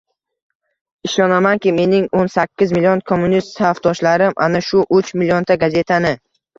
Ishonamanki, 1.07 1.73
mening 1.81 2.09
o‘n 2.23 2.33
sakkiz 2.37 2.75
million 2.79 3.05
kommunist 3.13 3.63
safdoshlarim 3.63 4.45
ana 4.51 4.67
shu 4.73 4.85
uch 5.01 5.17
millionta 5.23 5.65
gazetani... 5.67 6.21